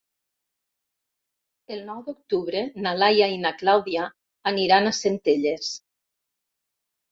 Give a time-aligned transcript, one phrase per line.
[1.75, 4.09] El nou d'octubre na Laia i na Clàudia
[4.55, 5.71] aniran a Centelles.